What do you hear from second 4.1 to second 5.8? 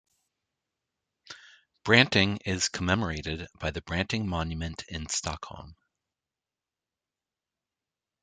Monument in Stockholm.